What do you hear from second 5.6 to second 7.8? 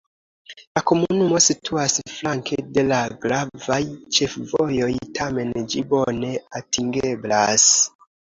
ĝi bone atingeblas.